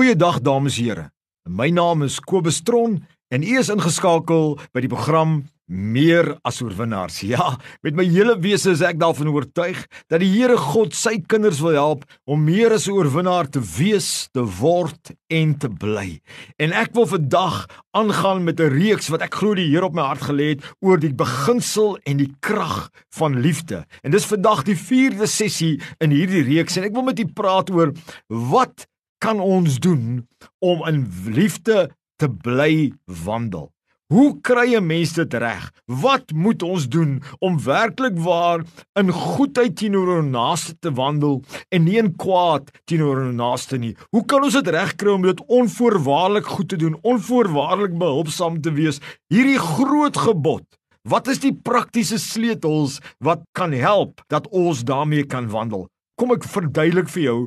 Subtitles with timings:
[0.00, 1.02] Goeiedag dames en here.
[1.44, 7.20] My naam is Kobus Tron en u is ingeskakel by die program Meer as oorwinnaars.
[7.30, 7.52] Ja,
[7.84, 11.76] met my hele wese is ek daarvan oortuig dat die Here God sy kinders wil
[11.76, 16.18] help om meer as 'n oorwinnaar te wees, te word en te bly.
[16.58, 20.02] En ek wil vandag aangaan met 'n reeks wat ek glo die Here op my
[20.02, 23.84] hart gelê het oor die beginsel en die krag van liefde.
[24.02, 27.70] En dis vandag die 4de sessie in hierdie reeks en ek wil met u praat
[27.70, 27.92] oor
[28.26, 28.89] wat
[29.20, 30.24] kan ons doen
[30.64, 32.92] om in liefde te bly
[33.24, 33.68] wandel?
[34.10, 35.70] Hoe kry 'n mens dit reg?
[35.86, 38.64] Wat moet ons doen om werklik waar
[38.98, 43.94] in goedheid teenoor ons naaste te wandel en nie in kwaad teenoor ons naaste nie?
[44.10, 48.98] Hoe kan ons dit regkry om dit onvoorwaardelik goed te doen, onvoorwaardelik behulpsaam te wees?
[49.28, 50.66] Hierdie groot gebod.
[51.08, 55.86] Wat is die praktiese sleutels wat kan help dat ons daarmee kan wandel?
[56.20, 57.38] Kom ek verduidelik vir jou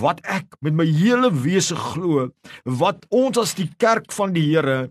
[0.00, 2.30] wat ek met my hele wese glo,
[2.64, 4.88] wat ons as die kerk van die Here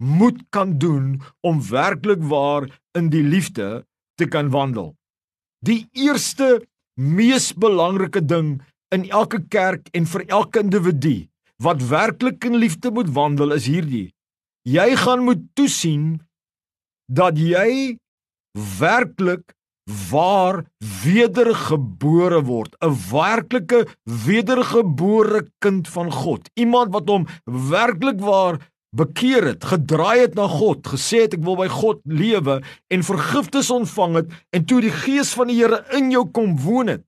[0.00, 3.84] moet kan doen om werklik waar in die liefde
[4.16, 4.94] te kan wandel.
[5.66, 6.62] Die eerste
[6.96, 8.58] mees belangrike ding
[8.94, 11.16] in elke kerk en vir elke individu
[11.62, 14.08] wat werklik in liefde moet wandel is hierdie.
[14.64, 16.20] Jy gaan moet toesien
[17.10, 17.98] dat jy
[18.78, 19.57] werklik
[19.88, 20.64] waar
[21.04, 26.50] wedergebore word, 'n werklike wedergebore kind van God.
[26.54, 28.58] Iemand wat hom werklik waar
[28.90, 33.70] bekeer het, gedraai het na God, gesê het ek wil by God lewe en vergifnis
[33.70, 37.04] ontvang het en toe die gees van die Here in jou kom woon het.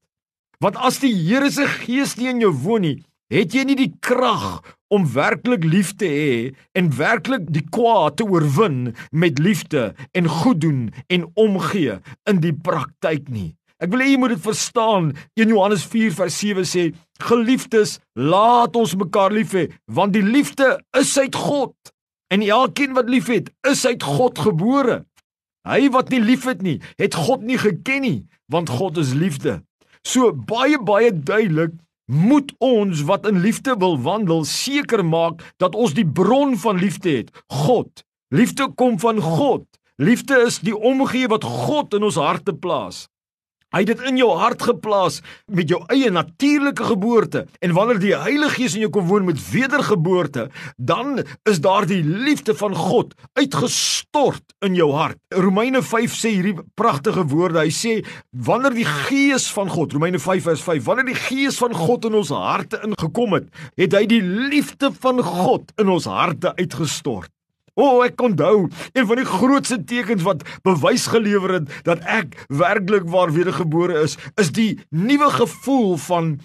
[0.61, 2.99] Want as die Here se gees nie in jou woon nie,
[3.33, 6.35] het jy nie die krag om werklik lief te hê
[6.79, 12.55] en werklik die kwaad te oorwin met liefde en goed doen en omgee in die
[12.55, 13.53] praktyk nie.
[13.81, 15.13] Ek wil hê jy moet dit verstaan.
[15.41, 16.83] 1 Johannes 4 vers 7 sê:
[17.23, 21.73] Geliefdes, laat ons mekaar lief hê, want die liefde is uit God.
[22.31, 25.01] En elkeen wat liefhet, is uit God gebore.
[25.69, 28.19] Hy wat nie liefhet nie, het God nie geken nie,
[28.53, 29.61] want God is liefde.
[30.07, 31.75] So baie baie duidelik
[32.11, 37.11] moet ons wat in liefde wil wandel seker maak dat ons die bron van liefde
[37.21, 38.03] het, God.
[38.35, 39.67] Liefde kom van God.
[39.97, 43.07] Liefde is die omgee wat God in ons harte plaas.
[43.71, 47.45] Hy het dit in jou hart geplaas met jou eie natuurlike geboorte.
[47.63, 52.03] En wanneer die Heilige Gees in jou kom woon met wedergeboorte, dan is daar die
[52.03, 55.21] liefde van God uitgestort in jou hart.
[55.39, 57.63] Romeine 5 sê hierdie pragtige woorde.
[57.63, 57.95] Hy sê
[58.35, 62.19] wanneer die Gees van God, Romeine 5 vers 5, wanneer die Gees van God in
[62.19, 67.31] ons harte ingekom het, het hy die liefde van God in ons harte uitgestort.
[67.75, 72.47] O, oh, ek onthou een van die grootste tekens wat bewys gelewer het dat ek
[72.49, 76.41] werklik waar wedergebore is, is die nuwe gevoel van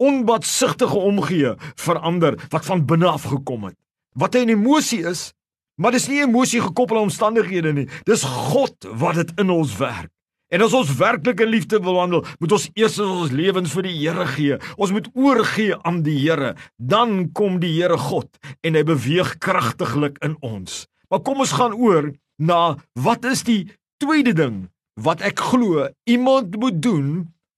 [0.00, 3.76] onbatsigtige omgee verander wat van binne af gekom het.
[4.16, 5.32] Wat 'n emosie is,
[5.74, 7.88] maar dis nie 'n emosie gekoppel aan omstandighede nie.
[8.04, 10.10] Dis God wat dit in ons werk.
[10.50, 13.94] En as ons werklik in liefde wil wandel, moet ons eers ons lewens vir die
[14.00, 14.56] Here gee.
[14.76, 16.56] Ons moet oorgee aan die Here.
[16.76, 18.26] Dan kom die Here God
[18.66, 20.84] en hy beweeg kragtiglik in ons.
[21.10, 22.10] Maar kom ons gaan oor
[22.42, 23.62] na wat is die
[24.02, 24.64] tweede ding
[25.00, 27.10] wat ek glo iemand moet doen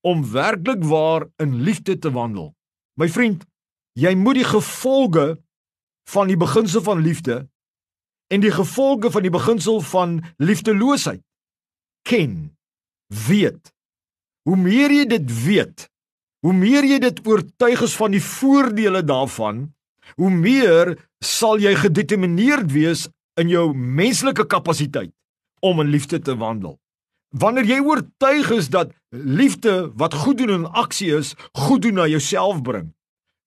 [0.04, 2.52] om werklik waar in liefde te wandel.
[3.00, 3.47] My vriend,
[3.97, 5.26] jy moet die gevolge
[6.12, 7.44] van die beginsel van liefde
[8.32, 11.22] en die gevolge van die beginsel van liefdeloosheid
[12.08, 12.52] ken
[13.28, 13.73] weet.
[14.49, 15.87] Hoe meer jy dit weet,
[16.43, 19.69] hoe meer jy dit oortuig is van die voordele daarvan,
[20.19, 23.06] hoe meer sal jy gedetermineerd wees
[23.41, 25.12] in jou menslike kapasiteit
[25.62, 26.77] om in liefde te wandel.
[27.33, 32.09] Wanneer jy oortuig is dat liefde wat goed doen in aksie is, goed doen na
[32.11, 32.91] jouself bring,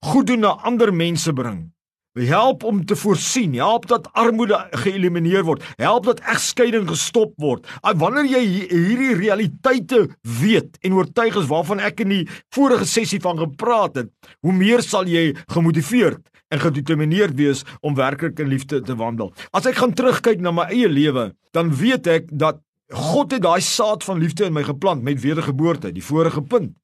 [0.06, 1.75] goed doen na ander mense bring,
[2.16, 7.68] help om te voorsien, help dat armoede geëlimineer word, help dat egskeiding gestop word.
[7.84, 10.06] Wanneer jy hierdie realiteite
[10.40, 12.24] weet en oortuig is waarvan ek in die
[12.56, 14.14] vorige sessie van gepraat het,
[14.46, 19.34] hoe meer sal jy gemotiveerd en gedetermineerd wees om werklik in liefde te wandel.
[19.52, 22.62] As ek gaan terugkyk na my eie lewe, dan weet ek dat
[22.94, 26.76] God het daai saad van liefde in my geplant met wedergeboorte, die vorige punt.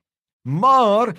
[0.49, 1.13] Maar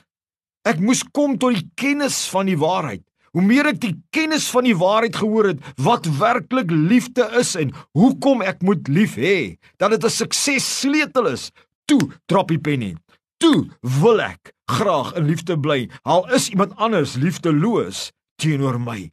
[0.67, 3.05] ek moes kom tot die kennis van die waarheid.
[3.33, 7.71] Hoe meer ek die kennis van die waarheid gehoor het wat werklik liefde is en
[7.97, 11.51] hoekom ek moet lief hê, dat dit 'n sukses sleutel is.
[11.89, 12.99] Toe drop die pen in.
[13.41, 15.89] Toe wil ek graag in liefde bly.
[16.05, 19.11] Al is iemand anders liefdeloos teenoor my.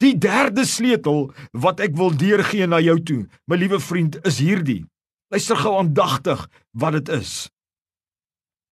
[0.00, 4.84] Die derde sleutel wat ek wil deurgee na jou toe, my liewe vriend, is hierdie.
[5.30, 7.50] Luister gou aandagtig wat dit is.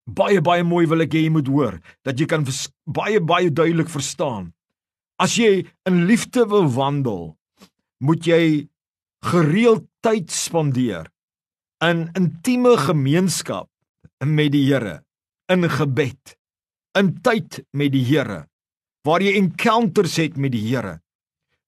[0.10, 2.48] Baie baie mooi wil ek hê jy moet hoor dat jy kan
[2.88, 4.54] baie baie duidelik verstaan
[5.20, 7.34] As jy in liefde wil wandel,
[8.00, 8.70] moet jy
[9.28, 11.10] gereeld tyd spandeer
[11.84, 13.68] in intieme gemeenskap
[14.24, 15.02] met die Here,
[15.52, 16.36] in gebed,
[16.96, 18.46] in tyd met die Here,
[19.04, 21.00] waar jy encounters het met die Here.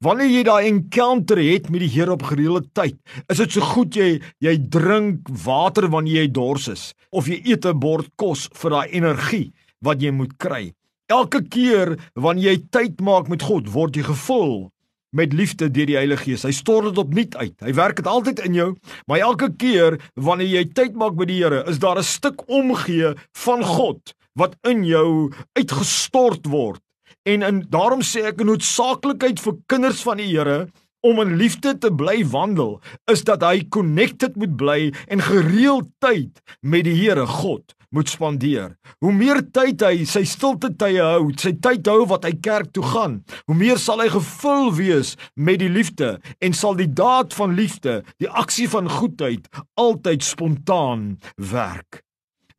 [0.02, 2.98] Wanneer jy daai encounter het met die Here op gereelde tyd,
[3.30, 7.68] is dit so goed jy jy drink water wanneer jy dors is of jy eet
[7.68, 9.52] 'n bord kos vir daai energie
[9.84, 10.72] wat jy moet kry.
[11.12, 14.70] Elke keer wanneer jy tyd maak met God, word jy gevul
[15.12, 16.46] met liefde deur die Heilige Gees.
[16.48, 17.56] Hy stort dit opnuut uit.
[17.60, 18.70] Hy werk dit altyd in jou,
[19.12, 23.12] maar elke keer wanneer jy tyd maak met die Here, is daar 'n stuk omgee
[23.44, 26.80] van God wat in jou uitgestort word.
[27.28, 30.68] En in daarom sê ek 'n noodsaaklikheid vir kinders van die Here
[31.02, 32.80] om in liefde te bly wandel,
[33.12, 38.78] is dat hy connected moet bly en gereeld tyd met die Here God moet spandeer.
[39.04, 42.86] Hoe meer tyd hy sy stilte tye hou, sy tyd hou wat hy kerk toe
[42.88, 43.20] gaan,
[43.50, 48.00] hoe meer sal hy gevul wees met die liefde en sal die daad van liefde,
[48.24, 49.50] die aksie van goedheid
[49.80, 51.06] altyd spontaan
[51.52, 52.00] werk.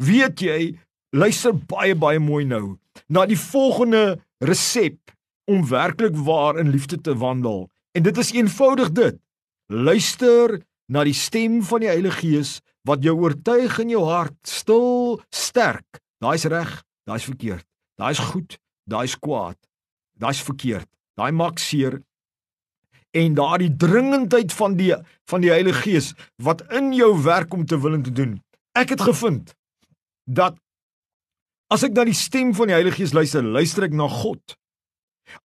[0.02, 0.60] Weet jy,
[1.16, 2.76] luister baie baie mooi nou
[3.08, 4.98] na die volgende resep
[5.48, 7.70] om werklik waar in liefde te wandel.
[7.92, 9.18] En dit is eenvoudig dit.
[9.66, 10.60] Luister
[10.92, 16.00] na die stem van die Heilige Gees wat jou oortuig in jou hart stil sterk.
[16.22, 16.70] Daai's reg,
[17.08, 17.66] daai's verkeerd.
[18.00, 18.56] Daai's goed,
[18.88, 19.58] daai's kwaad.
[20.18, 20.88] Daai's verkeerd.
[21.18, 22.00] Daai maak seer.
[23.12, 24.94] En daardie dringendheid van die
[25.28, 26.12] van die Heilige Gees
[26.42, 28.38] wat in jou werk om te wil en te doen.
[28.72, 29.52] Ek het gevind
[30.24, 30.56] dat
[31.72, 34.56] as ek na die stem van die Heilige Gees luister, luister ek na God.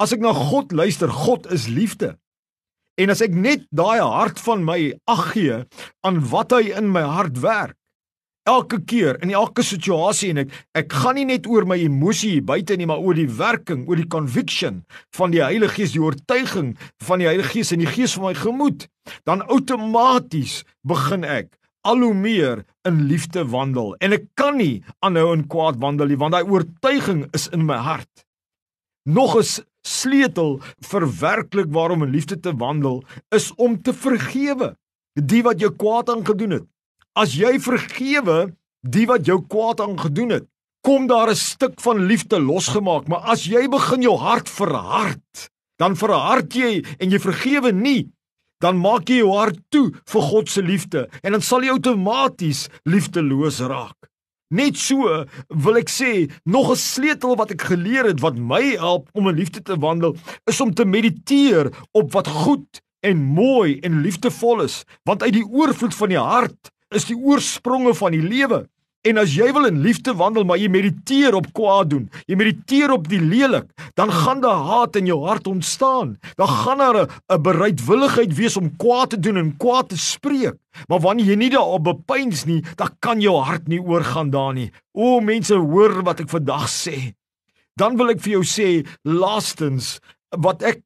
[0.01, 2.15] As ek na God luister, God is liefde.
[2.95, 5.63] En as ek net daai hart van my ag gee
[6.05, 7.75] aan wat hy in my hart werk
[8.45, 12.77] elke keer in elke situasie en ek ek gaan nie net oor my emosie buite
[12.77, 14.83] nie maar oor die werking oor die conviction
[15.17, 16.75] van die Heilige Gees die oortuiging
[17.07, 18.85] van die Heilige Gees in die gees van my gemoed
[19.25, 21.55] dan outomaties begin ek
[21.85, 23.93] al hoe meer in liefde wandel.
[24.01, 27.77] En ek kan nie aanhou in kwaad wandel nie want daai oortuiging is in my
[27.77, 28.25] hart.
[29.05, 29.45] Nog 'n
[29.85, 30.57] sleutel
[30.89, 33.03] vir werklik waarom in liefde te wandel
[33.35, 34.73] is om te vergewe
[35.15, 36.67] die wat jou kwaad aangedoen het.
[37.15, 38.55] As jy vergewe
[38.85, 40.47] die wat jou kwaad aangedoen het,
[40.85, 45.95] kom daar 'n stuk van liefde losgemaak, maar as jy begin jou hart verhard, dan
[45.95, 48.11] verhard jy en jy vergewe nie,
[48.59, 52.69] dan maak jy jou hart toe vir God se liefde en dan sal jy outomaties
[52.83, 53.97] liefdeloos raak.
[54.55, 55.25] Net so
[55.65, 59.35] wil ek sê, nog 'n sleutel wat ek geleer het wat my help om in
[59.35, 60.15] liefde te wandel,
[60.47, 65.45] is om te mediteer op wat goed en mooi en liefdevol is, want uit die
[65.45, 68.65] oorvloed van die hart is die oorspronge van die lewe.
[69.05, 72.89] En as jy wil in liefde wandel, maar jy mediteer op kwaad doen, jy mediteer
[72.95, 76.15] op die lelik, dan gaan daar haat in jou hart ontstaan.
[76.39, 80.57] Dan gaan daar 'n bereidwilligheid wees om kwaad te doen en kwaad te spreek.
[80.87, 84.71] Maar wanneer jy nie daarop bepeins nie, dan kan jou hart nie oorgaan daar nie.
[84.91, 87.13] O mense, hoor wat ek vandag sê.
[87.75, 89.99] Dan wil ek vir jou sê, laastens,
[90.29, 90.81] wat ek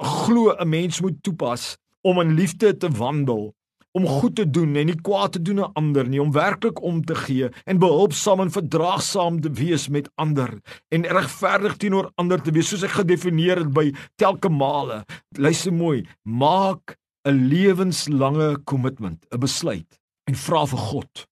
[0.00, 3.54] glo 'n mens moet toepas om in liefde te wandel
[3.96, 7.00] om goed te doen en nie kwaad te doen aan ander nie, om werklik om
[7.04, 10.52] te gee en behulpsaam en verdraagsaam te wees met ander
[10.92, 13.86] en regverdig teenoor ander te wees soos ek gedefinieer het by
[14.20, 15.02] telke male.
[15.40, 21.26] Luister mooi, maak 'n lewenslange kommitment, 'n besluit en vra vir God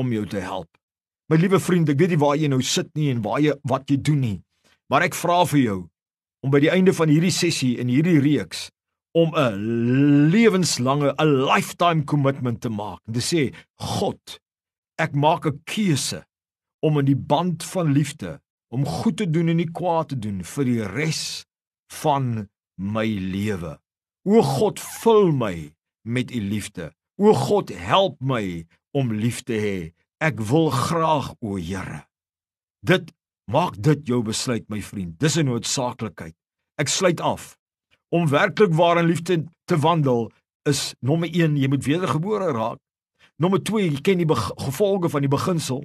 [0.00, 0.68] om jou te help.
[1.28, 3.90] My liewe vriend, ek weet nie waar jy nou sit nie en waar jy wat
[3.90, 4.42] jy doen nie,
[4.88, 5.88] maar ek vra vir jou
[6.42, 8.70] om by die einde van hierdie sessie in hierdie reeks
[9.16, 13.00] om 'n lewenslange 'n lifetime commitment te maak.
[13.06, 14.40] En te sê God
[15.04, 16.20] ek maak 'n keuse
[16.80, 20.42] om in die band van liefde om goed te doen en nie kwaad te doen
[20.44, 21.46] vir die res
[22.02, 23.78] van my lewe.
[24.24, 25.72] O God vul my
[26.04, 26.92] met u liefde.
[27.18, 29.78] O God help my om lief te hê.
[30.20, 32.04] Ek wil graag o Here.
[32.80, 33.12] Dit
[33.50, 35.18] maak dit jou besluit my vriend.
[35.18, 36.34] Dis 'n noodsaaklikheid.
[36.78, 37.56] Ek sluit af
[38.08, 40.30] om werklik waar in liefde te wandel
[40.68, 42.78] is nommer 1 jy moet wedergebore raak.
[43.36, 45.84] Nommer 2 jy ken die gevolge van die beginsel.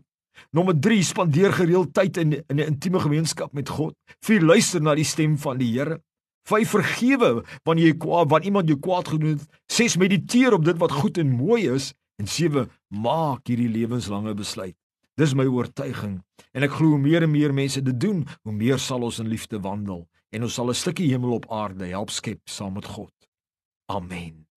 [0.55, 3.93] Nommer 3 spandeer gereeld tyd in in 'n intieme gemeenskap met God.
[4.25, 6.01] 4 luister na die stem van die Here.
[6.49, 9.47] 5 vergewe wanneer jy kwaad wanneer iemand jou kwaad gedoen het.
[9.67, 14.75] 6 mediteer op dit wat goed en mooi is en 7 maak hierdie lewenslange besluit.
[15.15, 18.79] Dis my oortuiging en ek glo hoe meer en meer mense dit doen, hoe meer
[18.79, 22.49] sal ons in liefde wandel en ons sal 'n stukkie hemel op aarde help skep
[22.49, 23.13] saam met God.
[23.85, 24.50] Amen.